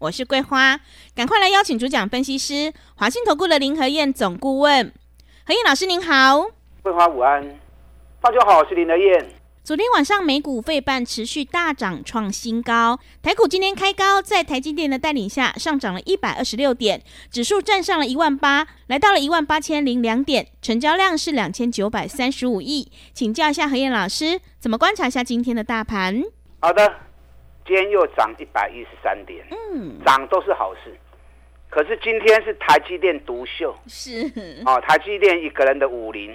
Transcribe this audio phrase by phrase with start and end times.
[0.00, 0.78] 我是桂花，
[1.12, 4.92] 赶快来邀请主讲分析师华信投顾的林和燕总顾问，
[5.44, 6.46] 何燕老师您好，
[6.84, 7.42] 桂花午安，
[8.20, 9.28] 大家好，我是林和燕。
[9.64, 22.92] 昨天晚上美股费半持续大涨创新高，台股今天开高，在台积电的带领下上涨了一百二十六点，指数站上了一万八，来到了一万八千零两点，成交量是两千九百三十五亿。
[23.12, 26.22] 请教一下何燕老师，怎么观察一下今天的大盘？
[26.60, 26.94] 好的，
[27.68, 30.96] 今天又涨一百一十三点，嗯，涨都是好事，
[31.68, 34.10] 可是今天是台积电独秀，是。
[34.64, 36.34] 哦，台积电一个人的武林，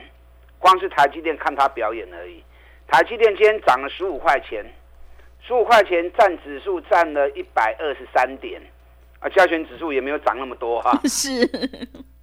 [0.60, 2.44] 光是台积电看他表演而已。
[2.88, 4.64] 台积电今天涨了十五块钱，
[5.42, 8.62] 十五块钱占指数占了一百二十三点，
[9.20, 11.02] 啊，加权指数也没有涨那么多哈、啊。
[11.10, 11.48] 是，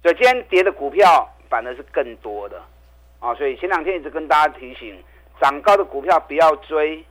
[0.01, 2.63] 所以今天跌的股票反而是更多的，
[3.19, 4.97] 啊，所以前两天一直跟大家提醒，
[5.41, 7.03] 涨高的股票不要追，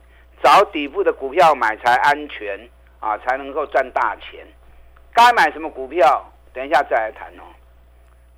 [0.43, 4.45] 找底部的股票买才安全，啊，才能够赚大钱。
[5.13, 7.43] 该买什么股票，等一下再来谈哦。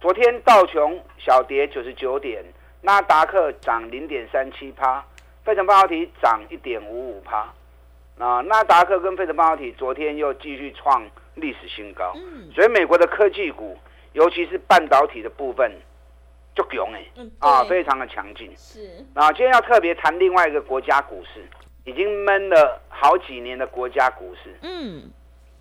[0.02, 2.44] 昨天道琼小跌九十九点。
[2.86, 5.02] 纳达克涨零点三七趴，
[5.46, 7.48] 费城半导体涨一点五五趴。
[8.18, 11.02] 那纳达克跟费城半导体昨天又继续创
[11.36, 12.14] 历史新高，
[12.54, 13.78] 所以美国的科技股，
[14.12, 15.72] 尤其是半导体的部分，
[16.54, 17.06] 就强哎，
[17.40, 18.52] 啊，非常的强劲。
[18.58, 18.82] 是。
[19.14, 21.42] 啊今天要特别谈另外一个国家股市，
[21.86, 24.56] 已经闷了好几年的国家股市。
[24.62, 25.12] 嗯。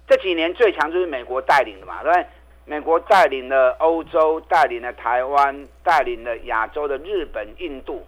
[0.07, 2.27] 这几年最强就是美国带领的嘛，对不对？
[2.65, 8.07] 美国带领了欧洲，带领了台湾，带领了亚洲的日本、印度。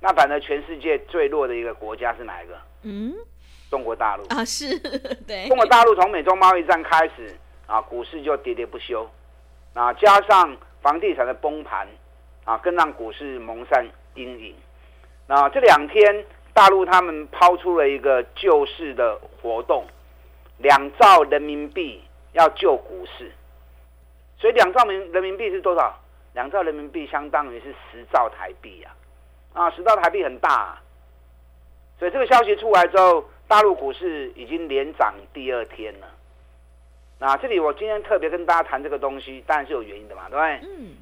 [0.00, 2.54] 那反正全世界最弱的一个国家是哪一个？
[2.82, 3.14] 嗯，
[3.70, 4.78] 中国大陆啊，是
[5.26, 5.46] 对。
[5.48, 7.36] 中国大陆从美中贸易战开始
[7.66, 9.08] 啊，股市就喋喋不休。
[9.74, 11.86] 啊，加上房地产的崩盘
[12.44, 14.54] 啊，更让股市蒙上阴影。
[15.26, 16.24] 那这两天
[16.54, 19.84] 大陆他们抛出了一个救市的活动，
[20.58, 23.30] 两兆人民币要救股市。
[24.38, 25.98] 所以两兆人人民币是多少？
[26.32, 28.94] 两兆人民币相当于是十兆台币啊，
[29.52, 30.82] 啊，十兆台币很大啊。
[31.98, 36.08] 所以这个消息出来之后，大陆股市已经连涨第二天了。
[37.18, 40.68] 那这里我今天特别跟大家谈这个东西，当然是有原因的嘛，对不对？
[40.68, 40.96] 嗯。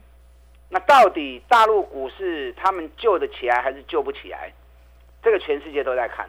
[0.69, 4.53] 那到底大陆股市他们救得起来还是救不起来？
[5.23, 6.29] 这个全世界都在看。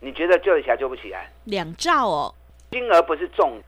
[0.00, 1.30] 你觉得救得起来救不起来？
[1.44, 2.34] 两兆哦，
[2.70, 3.60] 金额不是重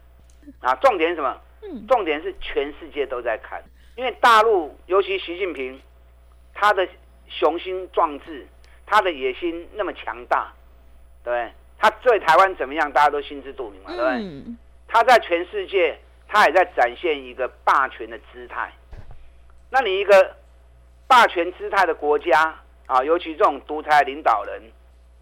[0.60, 1.40] 啊，重点是什么？
[1.86, 3.62] 重点是全世界都在看，
[3.96, 5.80] 因为大陆尤其习近平，
[6.54, 6.86] 他的
[7.28, 8.46] 雄心壮志，
[8.86, 10.52] 他的野心那么强大，
[11.22, 11.52] 对不对？
[11.78, 14.54] 他对台湾怎么样，大家都心知肚明嘛，对不对？
[14.88, 18.72] 他在全世界，他也在展现一个霸权的姿态。
[19.70, 20.36] 那你一个
[21.06, 22.58] 霸权姿态的国家
[22.92, 24.62] 啊，尤其这种独裁领导人，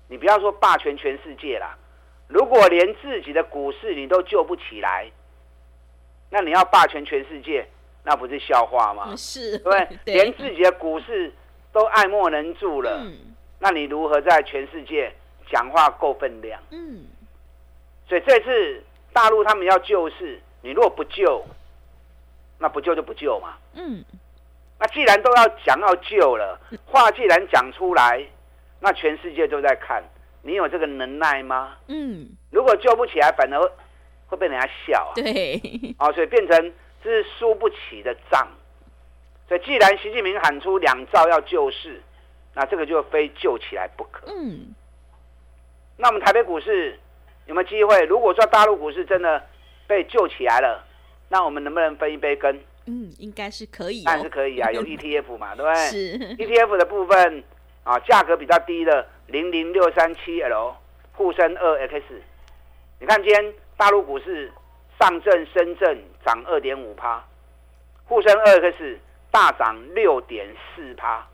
[0.09, 1.79] 你不要说霸权全世界啦，
[2.27, 5.09] 如果连自己的股市你都救不起来。
[6.33, 7.67] 那你要霸权全世界，
[8.05, 9.15] 那不是笑话吗？
[9.17, 11.33] 是，对 连自己的股市
[11.73, 13.17] 都爱莫能助了，嗯，
[13.59, 15.13] 那你如何在全世界
[15.51, 16.61] 讲话够分量？
[16.71, 17.05] 嗯，
[18.09, 18.83] 所以这次
[19.13, 21.45] 大陆他们要救市，你如果不救，
[22.59, 23.55] 那不救就不救嘛。
[23.75, 24.05] 嗯，
[24.81, 28.21] 那既然都要讲要救了，话既然讲出来，
[28.81, 30.03] 那全世界都在看，
[30.43, 31.77] 你有这个能耐吗？
[31.87, 33.73] 嗯，如果救不起来，反而。
[34.31, 35.13] 会被人家笑啊！
[35.17, 35.61] 对，
[35.99, 38.47] 啊，所以变成这是输不起的账。
[39.49, 42.01] 所以既然习近平喊出两兆要救市，
[42.55, 44.29] 那这个就非救起来不可。
[44.29, 44.73] 嗯。
[45.97, 46.97] 那我们台北股市
[47.47, 48.05] 有没有机会？
[48.05, 49.45] 如果说大陆股市真的
[49.89, 50.87] 被救起来了，
[51.29, 52.61] 那我们能不能分一杯羹？
[52.91, 54.07] 嗯，应该是可以、哦。
[54.07, 55.75] 当然是可以啊，有 ETF 嘛，对不对？
[55.87, 56.19] 是。
[56.37, 57.45] ETF 的部分
[57.85, 60.77] 啊，价格比较低的零零六三七 L
[61.13, 62.03] 沪深二 X，
[62.99, 63.55] 你看今天。
[63.81, 64.53] 大陆股市
[64.99, 67.25] 上证、深圳涨二点五趴，
[68.05, 68.99] 沪深二 X
[69.31, 70.47] 大涨六点
[70.77, 71.27] 四趴，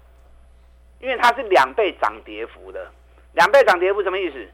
[1.01, 2.89] 因为它是两倍涨跌幅的，
[3.33, 4.47] 两倍涨跌幅什么意思？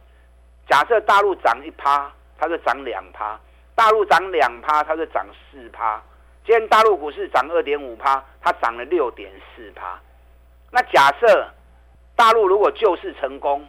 [0.66, 3.38] 假设大陆涨一趴，它就涨两趴；
[3.74, 6.02] 大陆涨两趴，它就涨四趴。
[6.44, 10.00] 今天大陆股市涨二点五趴，它涨了六点四趴。
[10.70, 11.48] 那假设
[12.16, 13.66] 大陆如果救市成功，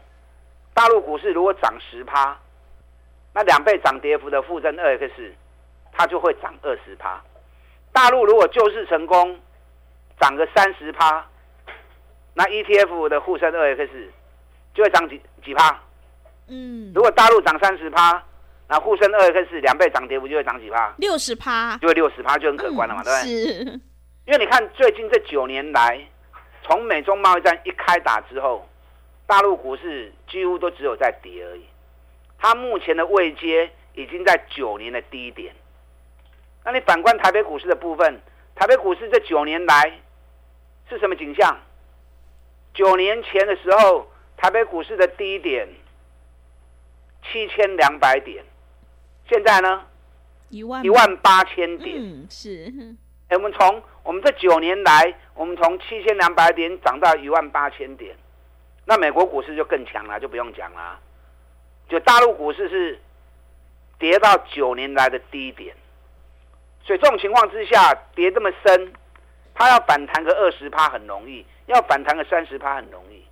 [0.74, 2.38] 大陆股市如果涨十趴。
[3.36, 5.34] 那两倍涨跌幅的沪深二 X，
[5.92, 7.20] 它就会涨二十趴。
[7.92, 9.40] 大陆如果救市成功，
[10.20, 11.26] 涨个三十趴，
[12.36, 13.90] 那 ETF 的沪深二 X
[14.76, 15.80] 就会涨几几趴？
[16.48, 18.24] 嗯，如果大陆涨三十趴，
[18.74, 20.92] 那沪深二 X 两倍涨跌幅就会涨几趴？
[20.98, 23.30] 六十趴，就会六十趴，就很可观了嘛，嗯、对不对？
[23.30, 23.64] 是，
[24.26, 26.04] 因为你看最近这九年来，
[26.64, 28.68] 从美中贸易战一开打之后，
[29.28, 31.64] 大陆股市几乎都只有在跌而已。
[32.40, 35.54] 它目前的位阶已经在九年的低点。
[36.66, 38.20] 那你反观台北股市的部分，
[38.56, 40.00] 台北股市这九年来
[40.90, 41.56] 是什么景象？
[42.74, 45.70] 九年前的时候，台北股市的低点
[47.32, 48.44] 七千两百点，
[49.30, 49.84] 现在呢？
[50.50, 51.96] 一万一万八千点。
[51.98, 52.72] 嗯，是。
[53.30, 58.16] 哎，我们从我们这九年来，我们从七千两百点涨到一万八千点，
[58.86, 61.00] 那美国股市就更强了，就不用讲了。
[61.90, 63.00] 就大陆股市是
[63.98, 65.76] 跌到九年来的低点。
[66.86, 68.94] 所以这种情况之下，跌这么深，
[69.56, 73.24] 它要反弹个二十趴很容易，要反弹个三十趴很容易。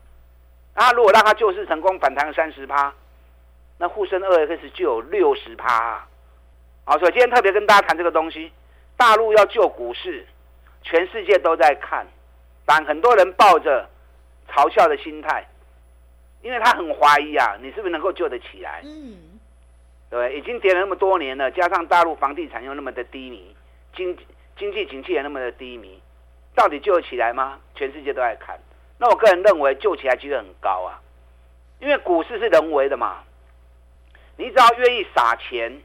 [0.73, 2.93] 那如果让它救市成功，反弹个三十趴，
[3.81, 6.05] 那沪深二 X 就有六十趴。
[6.85, 8.51] 好，所以今天特别跟大家谈这个东西，
[8.95, 10.23] 大陆要救股市，
[10.83, 12.05] 全世界都在看，
[12.63, 13.89] 但很多人抱着
[14.47, 15.47] 嘲笑的心态，
[16.43, 18.81] 因为他很怀疑啊，你是不是能够救得起来？
[18.83, 19.17] 嗯。
[20.11, 23.55] 对，已经跌了那么多年了，加上大陆房地产又那么的低迷，
[23.95, 24.15] 经
[24.59, 25.99] 经济景气也那么的低迷，
[26.53, 27.57] 到底救得起来吗？
[27.73, 28.59] 全世界都在看。
[28.99, 31.01] 那我个人认为救起来几率很高啊，
[31.79, 33.23] 因为股市是人为的嘛，
[34.37, 35.81] 你只要愿意撒钱，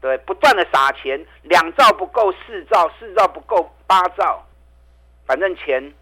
[0.00, 4.44] 对，不断的撒钱，两兆不够四兆，四兆不够八兆，
[5.26, 5.92] 反正钱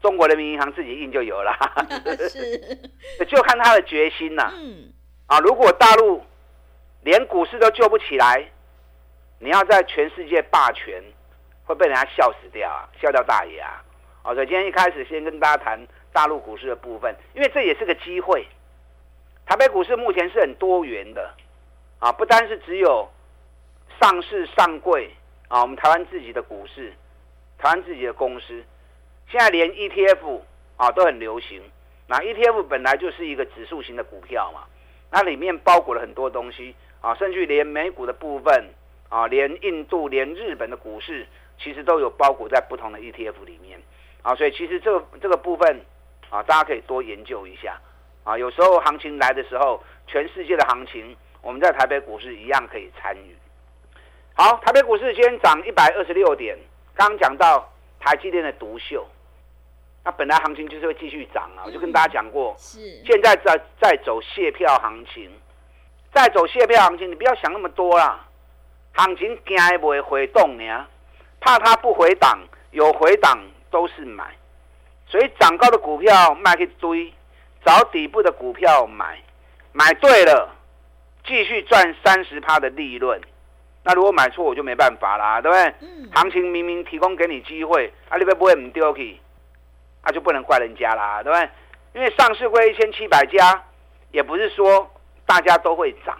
[0.00, 1.52] 中国人民银行自己印就有了，
[2.28, 4.52] 是，就看他的决心呐、啊。
[4.56, 4.92] 嗯，
[5.26, 6.22] 啊，如果大陆。
[7.02, 8.44] 连股市都救不起来，
[9.38, 11.00] 你要在全世界霸权，
[11.64, 13.80] 会被人家笑死掉啊，笑掉大爷啊！
[14.24, 18.44] 好，所以今天一开始先跟大家谈大陆股市的部分，因为这也是个机会。
[19.46, 21.30] 台北股市目前是很多元的
[22.00, 23.08] 啊，不单是只有
[24.00, 25.10] 上市上柜
[25.48, 26.92] 啊，我们台湾自己的股市，
[27.56, 28.64] 台湾自己的公司，
[29.30, 30.40] 现在连 ETF
[30.76, 31.62] 啊都很流行。
[32.08, 34.64] 那 ETF 本来就是一个指数型的股票嘛，
[35.10, 36.74] 那里面包裹了很多东西。
[37.02, 38.70] 啊，甚至连美股的部分
[39.08, 41.24] 啊，连印度、连日本的股市，
[41.56, 43.80] 其实都有包裹在不同的 ETF 里面
[44.22, 45.82] 啊，所以其实这个这个部分
[46.30, 47.80] 啊，大家可以多研究一下
[48.26, 48.36] 啊。
[48.36, 53.34] 有时候行情来的时候，全世界的行情，我们在台北股市一样可以参与。
[54.34, 56.58] 好，台北股市今天涨一百二十六点，
[56.94, 59.06] 刚刚讲到台积电的独秀，
[60.04, 65.30] 那本来行情就是会继续涨啊，我就跟大家讲过，是现在在在走卸票行情。
[66.12, 68.26] 在走卸票行情，你不要想那么多啦。
[68.94, 70.86] 行情惊不会回动呢，
[71.40, 72.38] 怕它不回档，
[72.70, 73.38] 有回档
[73.70, 74.34] 都是买。
[75.06, 77.12] 所以涨高的股票卖去堆，
[77.66, 79.20] 找底部的股票买，
[79.72, 80.48] 买对了，
[81.26, 83.20] 继续赚三十趴的利润。
[83.82, 85.74] 那如果买错，我就没办法啦，对不对？
[85.80, 89.20] 嗯、行情明明提供给你机会，啊，你不会唔丢去，
[90.04, 91.50] 那就不能怪人家啦，对不对？
[91.94, 93.62] 因为上市会一千七百家，
[94.12, 94.90] 也不是说。
[95.28, 96.16] 大家都会涨，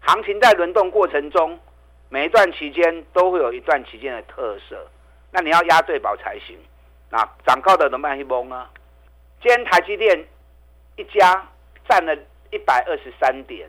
[0.00, 1.60] 行情在轮动过程中，
[2.08, 4.88] 每一段期间都会有一段期间的特色，
[5.30, 6.56] 那你要押对宝才行。
[7.10, 8.16] 那涨高的怎么办？
[8.16, 8.70] 去蒙啊！
[9.42, 10.26] 今天台积电
[10.96, 11.48] 一家
[11.88, 12.14] 占了
[12.52, 13.66] 一百二十三点，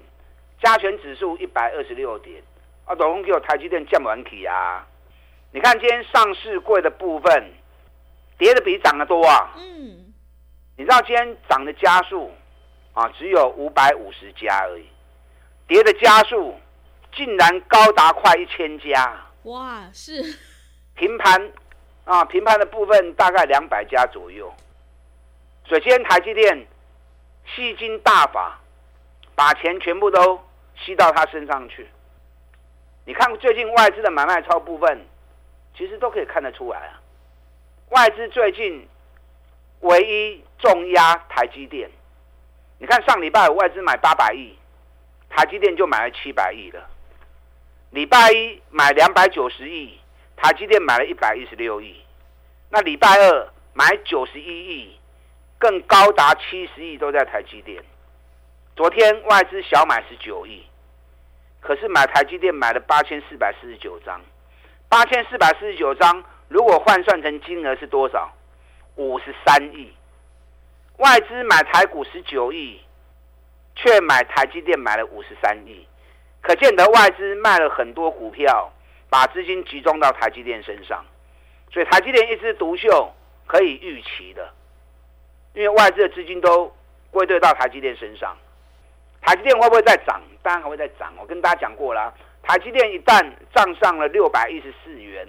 [0.61, 2.43] 加权指数一百二十六点，
[2.83, 4.85] 啊，总共给我台积电降完起啊！
[5.51, 7.53] 你看今天上市柜的部分，
[8.37, 9.53] 跌的比涨的多啊。
[9.55, 10.13] 嗯，
[10.75, 12.29] 你知道今天涨的家数？
[12.93, 14.85] 啊，只有五百五十家而已，
[15.67, 16.53] 跌的家数
[17.13, 19.25] 竟然高达快一千家。
[19.43, 20.37] 哇，是
[20.95, 21.49] 平盘
[22.03, 24.53] 啊，平盘的部分大概两百家左右。
[25.65, 26.67] 所以今天台积电
[27.55, 28.59] 吸金大法，
[29.35, 30.39] 把钱全部都
[30.75, 31.87] 吸到他身上去。
[33.05, 35.05] 你看最近外资的买卖超部分，
[35.75, 37.01] 其实都可以看得出来啊。
[37.89, 38.87] 外资最近
[39.81, 41.89] 唯一重压台积电。
[42.77, 44.57] 你看上礼拜外资买八百亿，
[45.29, 46.89] 台积电就买了七百亿了。
[47.91, 49.99] 礼拜一买两百九十亿，
[50.37, 52.01] 台积电买了一百一十六亿。
[52.69, 54.99] 那礼拜二买九十一亿，
[55.61, 57.83] 更高达七十亿都在台积电。
[58.75, 60.65] 昨天外资小买十九亿，
[61.59, 64.19] 可是买台积电买了八千四百四十九张，
[64.89, 68.33] 八千四百四十九张如果换算成金额是多少？
[68.95, 69.93] 五十三亿。
[70.97, 72.81] 外资买台股十九亿，
[73.75, 75.87] 却买台积电买了五十三亿，
[76.41, 78.73] 可见得外资卖了很多股票，
[79.11, 81.05] 把资金集中到台积电身上，
[81.71, 83.13] 所以台积电一枝独秀
[83.45, 84.51] 可以预期的，
[85.53, 86.71] 因为外资的资金都
[87.11, 88.35] 归队到台积电身上，
[89.21, 90.21] 台积电会不会再涨？
[90.41, 91.13] 当然还会再涨。
[91.19, 95.27] 我跟大家讲过了，台积电一旦涨上了六百一十四元，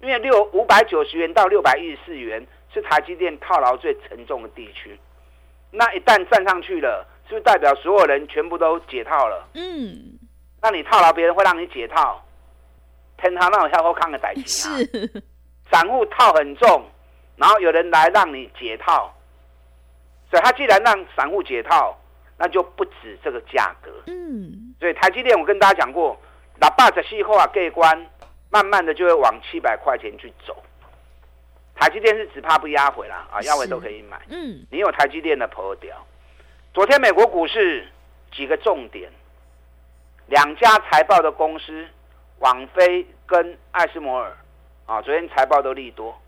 [0.00, 4.98] 因为六五百九十元到六百一十四元是台积电套牢最沉重的地区，
[5.70, 7.06] 那一旦站上去了。
[7.28, 9.48] 是不是代表所有人全部都解套了？
[9.54, 10.18] 嗯，
[10.60, 12.20] 那你套牢别人会让你解套，
[13.16, 14.76] 天他那种小后看的代金啊！
[14.76, 15.22] 是，
[15.70, 16.84] 散户套很重，
[17.36, 19.14] 然后有人来让你解套，
[20.32, 21.94] 所以他既然让散户解套，
[22.38, 23.90] 那就不止这个价格。
[24.06, 26.18] 嗯，所以台积电我跟大家讲过，
[26.58, 28.06] 喇叭在细后啊，盖关，
[28.48, 30.56] 慢慢的就会往七百块钱去走。
[31.74, 34.18] 台积电是只怕不压回啦，啊，压回都可以买。
[34.30, 35.94] 嗯，你有台积电的朋友掉。
[36.72, 37.86] 昨天美国股市
[38.34, 39.10] 几个重点，
[40.28, 41.86] 两家财报的公司，
[42.38, 44.34] 网飞跟艾斯摩尔，
[44.86, 46.18] 啊，昨天财报都利多，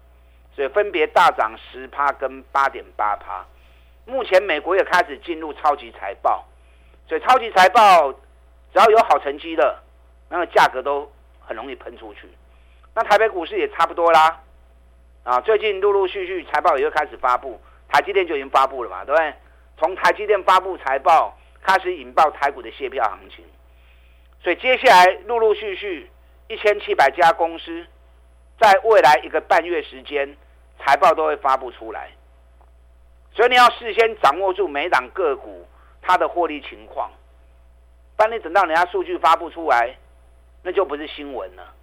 [0.54, 3.42] 所以分别大涨十趴跟八点八趴。
[4.06, 6.44] 目前美国也开始进入超级财报，
[7.08, 8.18] 所以超级财报只
[8.78, 9.82] 要有好成绩的，
[10.28, 12.28] 那个价格都很容易喷出去。
[12.94, 14.40] 那台北股市也差不多啦，
[15.24, 19.34] 啊，最近陆陆续续财报也会开始发布，台积电就已经发布了嘛，对不对？
[19.76, 23.44] 从台积电发布财报开始引爆台股的泄票行情，
[24.42, 26.08] 所以接下来陆陆续续
[26.46, 27.84] 一千七百家公司，
[28.60, 30.36] 在未来一个半月时间，
[30.78, 32.10] 财报都会发布出来，
[33.34, 35.66] 所以你要事先掌握住每档个股
[36.00, 37.10] 它的获利情况，
[38.16, 39.94] 不然你等到人家数据发布出来，
[40.62, 41.74] 那就不是新闻了，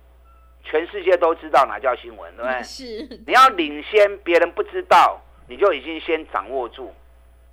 [0.64, 2.64] 全世界都知道哪叫新闻，对不对？
[2.64, 6.94] 是，你要领先别人不知道，你就已经先掌握住。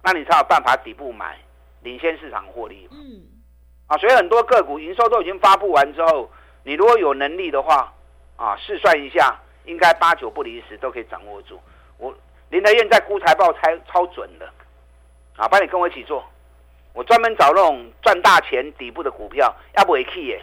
[0.01, 1.37] 那你才有办法底部买，
[1.83, 2.89] 领先市场获利。
[2.93, 3.21] 嗯，
[3.89, 6.31] 啊，所以很多个股营收都已经发布完之后，
[6.63, 7.93] 你如果有能力的话，
[8.37, 11.61] 啊，试算一下，应该八九不离十都可以掌握住。
[11.99, 12.15] 我
[12.51, 14.49] 林德燕在估财报猜超准的，
[15.37, 16.25] 啊，帮你跟我一起做，
[16.93, 20.39] 我专门找那种赚大钱底部的股票，要不也可以，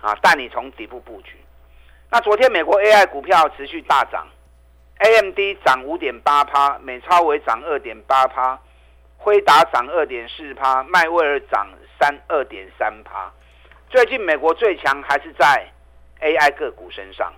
[0.00, 1.36] 啊，带你从底部布局。
[2.10, 4.26] 那昨天美国 AI 股票持续大涨
[4.98, 8.58] ，AMD 涨五点八趴，美超微涨二点八趴。
[9.22, 11.68] 辉达涨二点四趴，迈威尔涨
[11.98, 13.30] 三二点三趴。
[13.90, 15.70] 最近美国最强还是在
[16.22, 17.30] AI 个股身上。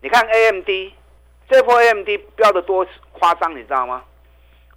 [0.00, 0.68] 你看 AMD
[1.50, 4.02] 这波 AMD 飙得多夸张，你知道吗？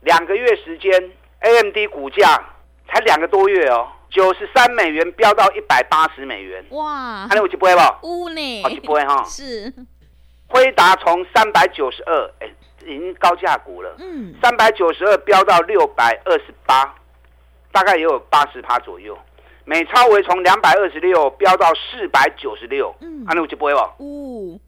[0.01, 2.43] 两个月时间，AMD 股价
[2.87, 6.65] 才两个多月哦，九十三美元飙到一百八十美元。
[6.71, 7.27] 哇！
[7.29, 7.69] 还有几波
[8.01, 8.07] 不？
[8.07, 8.63] 乌呢？
[8.63, 9.23] 好几波哈。
[9.29, 9.71] 是。
[10.47, 12.49] 辉达从三百九十二，哎。
[12.85, 16.93] 已经高价股了，嗯，三百九十二飙到六百二十八，
[17.71, 19.17] 大概也有八十趴左右。
[19.63, 23.95] 美超微从两百二十六飙到四百九十六，嗯，安利我就不会吧？
[23.99, 24.59] 哦，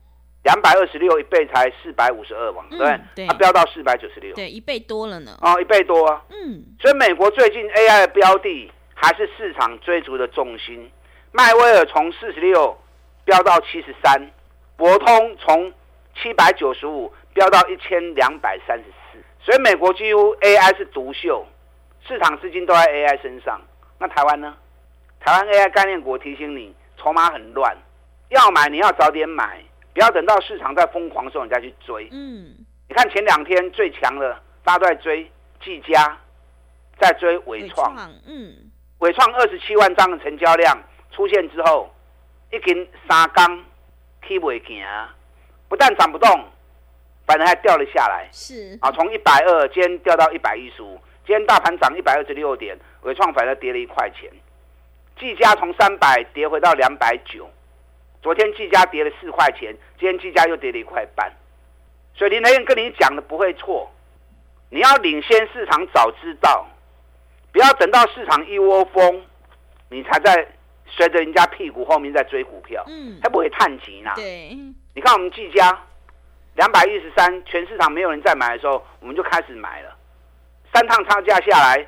[0.45, 5.37] 两百二十六一倍才四百五十二嘛，对，对，它飙到四百九十六，对，一倍多了呢。
[5.41, 10.89] 哦，一倍多啊，嗯，所以美国最近 AI 的标的还是市场追逐的重心。
[11.33, 12.77] 迈威尔从四十六
[13.25, 14.31] 飙到七十三，
[14.77, 15.73] 博通从
[16.15, 17.13] 七百九十五。
[17.35, 21.45] 飙到一千两百三十四，所以美国几乎 AI 是独秀，
[22.07, 23.59] 市场资金都在 AI 身上。
[23.99, 24.55] 那台湾呢？
[25.19, 27.75] 台湾 AI 概念股提醒你，筹码很乱，
[28.29, 29.61] 要买你要早点买，
[29.95, 32.07] 不要等到市场在疯狂的时候你再去追。
[32.11, 32.53] 嗯，
[32.89, 35.31] 你看前两天最强的，大家都在追
[35.63, 36.15] 技嘉，
[36.99, 37.97] 在追伟创。
[38.27, 38.53] 嗯，
[38.99, 40.77] 伟创二十七万张的成交量
[41.11, 41.89] 出现之后，
[42.51, 43.63] 一根三缸
[44.27, 44.85] 起不行，
[45.69, 46.29] 不但涨不动。
[47.25, 54.29] 反而还掉了下来，是啊，从一百二今天掉到一百一十五，今天大盘涨一百二十六点，伟创反而跌了一块钱，
[55.17, 57.49] 技嘉从三百跌回到两百九，
[58.25, 61.31] 昨天技嘉跌了四块钱，今天技嘉又跌了一块半，
[62.15, 63.87] 所以林德燕跟你讲的不会错，
[64.71, 66.67] 你要领先市场早知道，
[67.51, 69.23] 不要等到市场一窝蜂，
[69.89, 70.47] 你才在
[70.87, 74.57] 随着人家屁股后面在追股票，嗯，还不会探急呢，对，
[74.95, 75.79] 你看我们技嘉。
[76.55, 79.95] 两百一十三，全市场没有人在买的时候，我们就开始买了。
[80.73, 81.85] 三趟差价下来，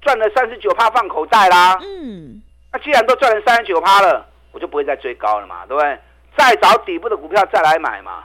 [0.00, 1.78] 赚了三十九趴放口袋啦。
[1.82, 4.26] 嗯，那既然都赚了三十九趴了，
[4.56, 5.98] 我就不会再追高了嘛，对不对？
[6.34, 8.24] 再找底部的股票再来买嘛。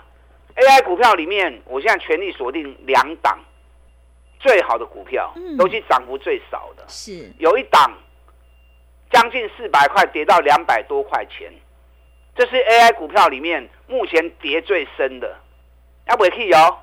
[0.56, 3.38] AI 股票里面，我现在全力锁定两档
[4.40, 6.86] 最好的股票，尤其涨幅最少的。
[6.88, 7.92] 是有一档
[9.12, 11.52] 将近四百块跌到两百多块钱。
[12.34, 15.38] 这是 AI 股票里面目前跌最深的，
[16.08, 16.78] 要不可以哦。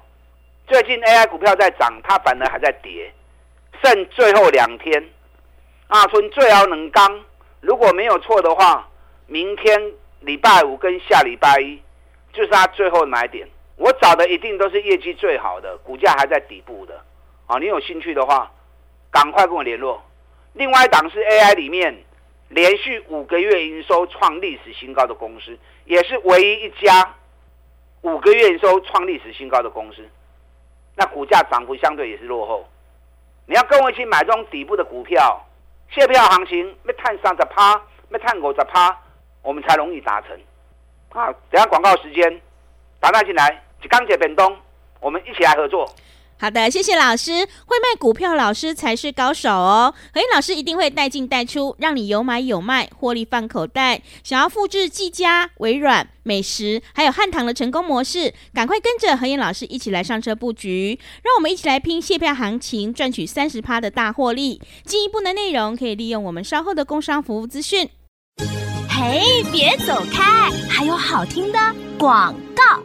[0.67, 3.11] 最近 AI 股票在涨，它反而还在跌，
[3.83, 5.09] 剩最后两天，
[5.87, 7.25] 啊，从最后两刚，
[7.61, 8.88] 如果没有错的话，
[9.31, 11.81] 明天礼拜五跟下礼拜一
[12.33, 13.47] 就是它最后买点。
[13.77, 17.01] 我找的一定都是业绩最好的，股价还在底部的。
[17.47, 18.51] 啊，你有兴趣的话，
[19.13, 20.03] 赶快跟我联络。
[20.55, 21.95] 另外一档是 AI 里面
[22.49, 27.15] 连续五个月营收创历史新高的公司，也是唯一一家
[28.01, 30.03] 五个月营收创历史新高的公司。
[30.97, 32.67] 那股价涨幅相对也是落后。
[33.47, 35.47] 你要跟我一起买这种底部的股票，
[35.91, 37.81] 谢票行情要探三十趴，
[38.11, 38.99] 要探五十趴，
[39.43, 40.31] 我们才容易达成。
[41.11, 42.41] 啊，等下广告时间，
[43.01, 44.57] 打电进来，钢铁本东，
[45.01, 45.91] 我们一起来合作。
[46.41, 47.33] 好的，谢谢老师。
[47.33, 49.93] 会卖股票老师才是高手哦。
[50.15, 54.03] 何燕老师一定会带进带出，让你有买有卖，获利放口袋。
[54.23, 60.97] 想要复制技嘉、微软、美食还有汉唐的成功模式，赶快跟着何燕老师一起来上车布局。
[61.25, 64.61] 让我们一起来拼谢票行情，赚取三十趴的大获利。
[64.85, 67.91] 进一步的内容可以利用我们稍后的工商服务资讯。
[69.01, 71.59] 嘿，别走开，还有好听的
[71.97, 72.83] 广告。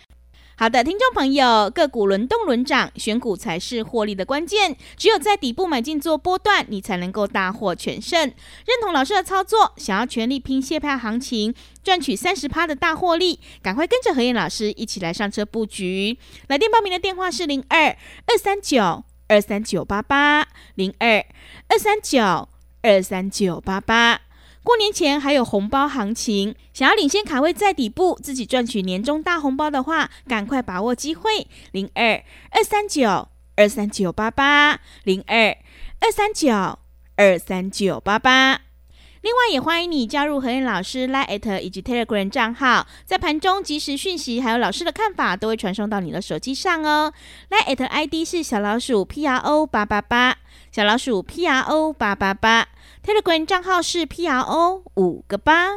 [0.55, 4.77] 好的，听众朋友，个股轮动轮涨，选股才是获利的关键。
[4.95, 8.19] 只有在底部买进做波段，你才能够大获全胜。
[8.19, 11.51] 认同老师的操作，想要全力拼谢票行情，
[11.83, 16.19] 赚取三十趴的大获利，赶快跟着何燕老师一起来上车布局。
[16.47, 17.87] 来电报名的电话是零二
[18.27, 21.25] 二三九二三九八八零二
[21.69, 22.49] 二三九
[22.83, 24.21] 二三九八八。
[24.63, 31.45] 过年前还有红包行情，想要领先卡位在底部，自己赚取年终大红包的话，赶快把握机会。
[31.71, 33.27] 零二二三九
[33.57, 35.57] 二三九八八，零二
[35.99, 36.79] 二三九
[37.17, 38.61] 二三九八八。
[39.21, 47.11] 另外，也欢迎你加入何燕老师 Line@ 以及 Telegram 账号，在盘中即时讯息还有老师的看法，都会传送到你的手机上哦。
[47.49, 50.37] Line@ ID 是小老鼠 PRO 八八八，
[50.71, 52.67] 小老鼠 PRO 八八八。
[53.05, 55.67] Telegram 账号是 PRO 五个八。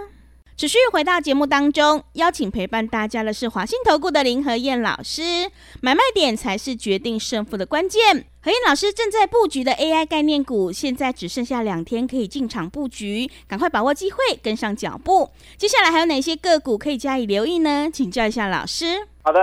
[0.57, 5.51] 持续回到节目当中，邀请陪伴大家的是华信投顾的林和燕老师。
[5.83, 8.25] 买卖点才是决定胜负的关键。
[8.41, 15.29] 何燕老师正在布局的 AI 概念股，现在只剩下两天可以进场布局，赶快把握机会，跟上脚步。
[15.57, 17.91] 接下来还有哪些个股可以加以留意呢？
[17.93, 19.09] 请教一下老师。
[19.25, 19.41] 好的，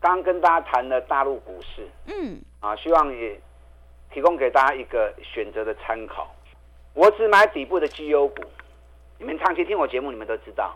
[0.00, 3.40] 刚刚跟大家谈了大陆股市，嗯，啊，希望也
[4.12, 6.33] 提供给大家一个选择的参考。
[6.94, 8.42] 我只买底部的绩优股，
[9.18, 10.74] 你们长期听我节目，你们都知道，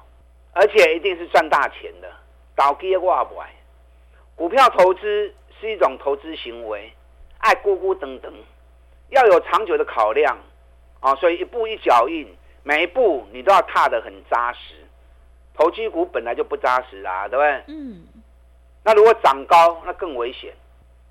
[0.52, 2.10] 而且一定是赚大钱的。
[2.56, 3.48] 倒跌我也不买。
[4.34, 6.92] 股票投资是一种投资行为，
[7.38, 8.32] 爱咕咕等等，
[9.10, 10.36] 要有长久的考量
[10.98, 12.26] 啊，所以一步一脚印，
[12.64, 14.74] 每一步你都要踏得很扎实。
[15.54, 17.74] 投机股本来就不扎实啦，对不对？
[17.74, 18.04] 嗯。
[18.84, 20.52] 那如果涨高，那更危险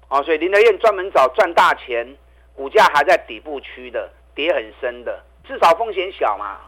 [0.10, 2.18] 啊，所以林德燕专门找赚大钱，
[2.56, 4.10] 股价还在底部区的。
[4.38, 6.62] 跌很深的，至少风险小嘛。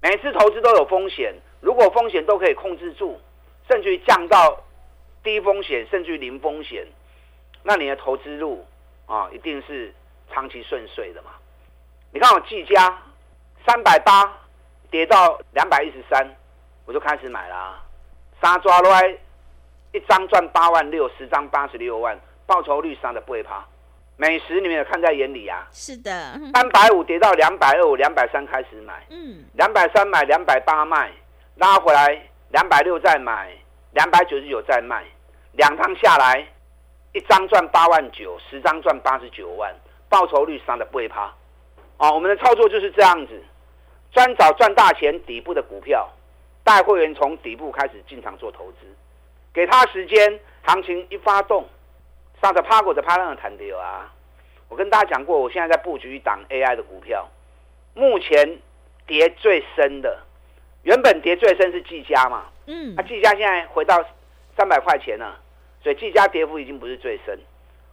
[0.00, 3.20] 每次投资都有风险，如果风险都可以控制住，
[3.68, 4.56] 甚至于降到
[5.24, 6.86] 低风险，甚至于零风险，
[7.64, 8.64] 那你的投资路
[9.06, 9.92] 啊，一定是
[10.32, 11.32] 长期顺遂的嘛。
[12.12, 13.02] 你看我技嘉
[13.66, 14.32] 三百八
[14.88, 16.36] 跌到两百一十三，
[16.86, 17.82] 我就开始买啦。
[18.40, 19.18] 三抓来
[19.92, 23.66] 一张赚八万六，十张八十六万，报酬率三的不会怕。
[24.20, 25.72] 美食你们有看在眼里呀、啊？
[25.72, 31.10] 是的，三百五跌到两百二，我两百三开始买，嗯，两百三买，两百八卖，
[31.54, 33.50] 拉回来两百六再买，
[33.92, 35.02] 两百九十九再卖，
[35.52, 36.46] 两趟下来，
[37.14, 39.74] 一张赚八万九，十张赚八十九万，
[40.10, 41.32] 报酬率上的不会趴，
[41.96, 43.42] 哦，我们的操作就是这样子，
[44.12, 46.06] 专找赚大钱底部的股票，
[46.62, 48.86] 带会员从底部开始进场做投资，
[49.54, 51.66] 给他时间，行情一发动。
[52.40, 54.10] 上次趴过的趴浪的弹掉啊！
[54.68, 57.28] 我跟大家讲过，我现在在布局一档 AI 的股票，
[57.92, 58.58] 目前
[59.06, 60.18] 跌最深的，
[60.84, 64.02] 原本跌最深是技嘉嘛，嗯，那技嘉现在回到
[64.56, 65.38] 三百块钱了，
[65.82, 67.38] 所以技嘉跌幅已经不是最深，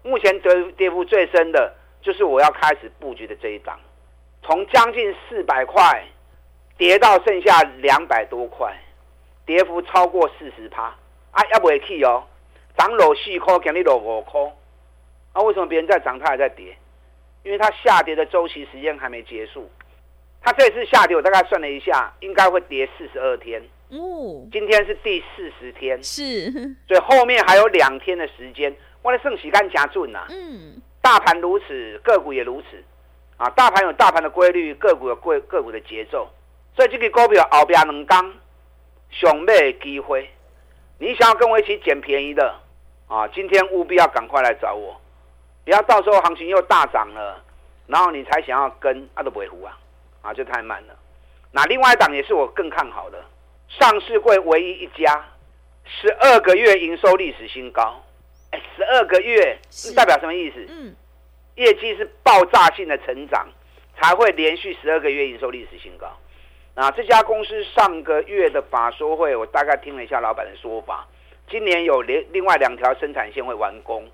[0.04, 3.78] 目前跌跌幅最深的就是我要开始布局的这一档，
[4.44, 6.06] 从将近四百块
[6.78, 8.74] 跌到剩下两百多块，
[9.46, 10.84] 跌幅超过四十趴
[11.32, 12.24] 啊，要不会去哦。
[12.78, 14.40] 涨落四块，今日落五块，
[15.34, 16.78] 啊，为什么别人在涨，它还在跌？
[17.44, 19.70] 因为它下跌的周期时间还没结束。
[20.42, 23.62] 它这次下跌，我大概算了一下，应该会跌四十二天。
[23.90, 26.52] 哦，今天是第四十天，是，
[26.88, 28.74] 所以后面还有两天的时间。
[29.02, 30.26] 我的圣喜干夹准呐。
[30.30, 32.84] 嗯，大盘如此，个股也如此。
[33.38, 36.30] 啊，大盘有大盘的规律，个股有个个股的节奏。
[36.76, 38.34] 所以这个股票后边两刚
[39.10, 40.30] 上买的机会，
[41.00, 42.56] 你想要跟我一起捡便宜的？
[43.08, 45.00] 啊，今天务必要赶快来找我，
[45.64, 47.42] 不要到时候行情又大涨了，
[47.88, 49.78] 然后你才想要跟，啊都不会胡啊！
[50.22, 50.96] 啊，就太慢了。
[51.52, 53.24] 那另外一档也是我更看好的，
[53.70, 55.26] 上市会唯一一家
[55.86, 58.04] 十二个月营收历史新高，
[58.52, 59.58] 哎，十二个月
[59.96, 60.66] 代表什么意思？
[60.70, 60.94] 嗯，
[61.56, 63.48] 业绩是爆炸性的成长，
[63.96, 66.08] 才会连续十二个月营收历史新高。
[66.76, 71.08] 那这家公司上个月的法说会，我大概听了一下老板的说法，
[71.50, 74.08] 今年有另另外两条生产线会完工。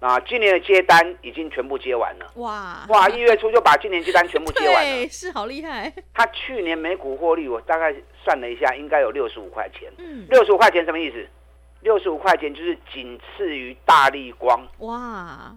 [0.00, 2.32] 啊，今年的接单已经全部接完了。
[2.36, 5.92] 哇哇，一月初就把今年接单全部接完了，是好厉害。
[6.14, 9.92] 他去年每股获利，我大概算了一下，应该有六十五块钱。
[9.98, 11.26] 嗯，六十五块钱什么意思？
[11.80, 14.64] 六十五块钱就是仅次于大立光。
[14.78, 15.52] 哇，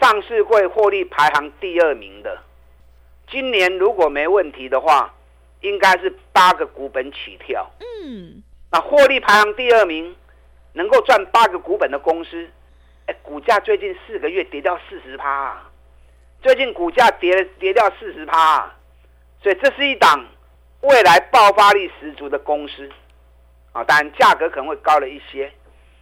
[0.00, 2.42] 上市会获利排行第二名的，
[3.30, 5.14] 今年如果没问题的话，
[5.60, 7.70] 应该是八个股本起跳。
[7.78, 10.16] 嗯，那获利排行第二名，
[10.76, 12.48] 能够赚八个股本的公司。
[13.06, 15.70] 哎，股价最近四个月跌掉四十趴，啊，
[16.42, 18.76] 最近股价跌跌掉四十趴，啊，
[19.40, 20.26] 所以这是一档
[20.80, 22.90] 未来爆发力十足的公司
[23.72, 25.50] 啊，当然价格可能会高了一些。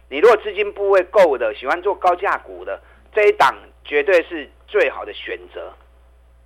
[0.09, 2.81] 你如果资金部位够的，喜欢做高价股的，
[3.13, 5.71] 这一档绝对是最好的选择。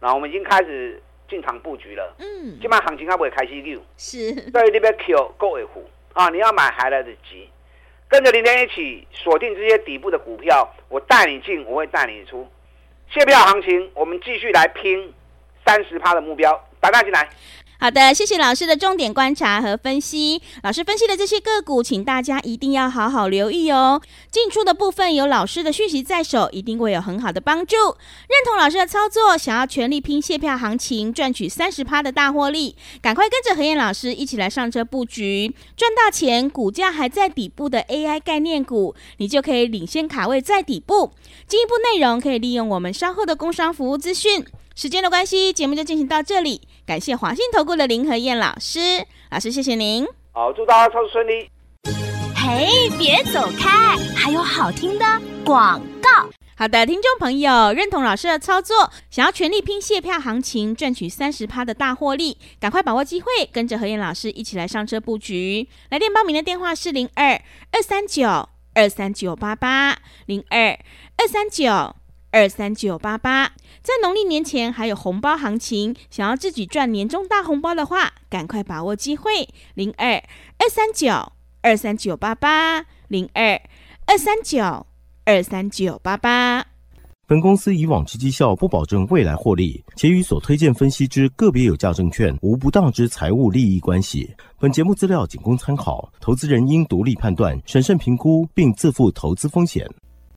[0.02, 7.50] 那我们已经开始进场布局了，嗯，今晚行情还不会开始溜，是，所以你要 Q 够维护啊，你要买还来得及。
[8.10, 12.45] 跟着林天一起锁定这些底部的股票，我带你进，我会带你出。
[13.13, 15.13] 谢票行情，我们继续来拼
[15.63, 17.30] 三十趴的目标，打大进来。
[17.82, 20.42] 好的，谢谢老师的重点观察和分析。
[20.63, 24.02] 老师分析的这些个股，请大家一定要好好留意哦。
[24.30, 27.78] 进出的部分有老师的讯息在手，一定会有很好的帮助。
[27.78, 36.50] 认同老师的操作，想要全力拼谢票行情，赚取三十趴的大获利，赶快跟着何燕老师一起来上车布局，赚大钱。
[36.50, 41.13] 股价还在底部的 AI 概念股，你就可以领先卡位在底部。
[41.48, 44.46] 进一步内容可以利用我们稍后的工商服务资讯。
[44.76, 46.62] 时间的关系，节目就进行到这里。
[46.89, 48.80] 感谢华信投顾的林和燕老师，
[49.30, 50.08] 老师谢谢您。
[50.32, 51.47] 好，祝大家操作顺利。
[52.36, 55.06] 嘿，别走开，还有好听的
[55.45, 56.10] 广告。
[56.58, 65.69] 好的，听众朋友，认同老师的操作，想要全力拼卸票行情，赚取三十趴的大获利，赶快把握机会，跟着何燕老师一起来上车布局。
[65.91, 67.39] 来电报名的电话是零二
[67.71, 70.75] 二三九二三九八八零二
[71.17, 71.95] 二三九。
[72.32, 80.13] 二三九八八，在农历年前还有红包行情，想要自己赚年终大红包的话，赶快把握机会，零二
[80.60, 83.60] 二三九二三九八八，零二
[84.06, 84.86] 二三九
[85.26, 86.65] 二三九八八。
[87.26, 94.32] 本公司以往之绩效不保证未来获利，且与所推荐分析之个别有价证券无不当之财务利益关系。
[94.60, 99.88] 本节目资料仅供参考，投资人应独立判断、审慎评估，并自负投资风险。